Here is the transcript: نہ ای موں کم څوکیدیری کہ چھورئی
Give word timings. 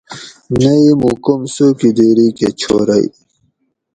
نہ 0.59 0.69
ای 0.81 0.89
موں 0.99 1.15
کم 1.23 1.41
څوکیدیری 1.53 2.27
کہ 2.37 2.47
چھورئی 2.59 3.05